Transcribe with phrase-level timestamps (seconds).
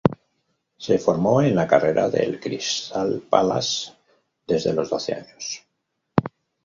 [0.77, 3.93] Se formó en la cantera del Crystal Palace
[4.47, 5.63] desde los doce años.